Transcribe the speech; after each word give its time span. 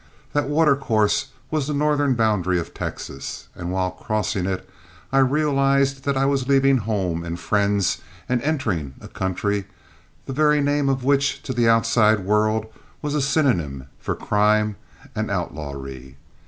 That 0.33 0.49
watercourse 0.49 1.27
was 1.51 1.67
the 1.67 1.75
northern 1.75 2.15
boundary 2.15 2.57
of 2.57 2.73
Texas, 2.73 3.49
and 3.53 3.71
while 3.71 3.91
crossing 3.91 4.47
it 4.47 4.67
I 5.11 5.19
realized 5.19 6.05
that 6.05 6.17
I 6.17 6.25
was 6.25 6.47
leaving 6.47 6.77
home 6.77 7.23
and 7.23 7.39
friends 7.39 8.01
and 8.27 8.41
entering 8.41 8.95
a 8.99 9.07
country 9.07 9.67
the 10.25 10.33
very 10.33 10.59
name 10.59 10.89
of 10.89 11.03
which 11.03 11.43
to 11.43 11.53
the 11.53 11.69
outside 11.69 12.21
world 12.21 12.65
was 13.03 13.13
a 13.13 13.21
synonym 13.21 13.89
for 13.99 14.15
crime 14.15 14.75
and 15.13 15.29
outlawry. 15.29 16.17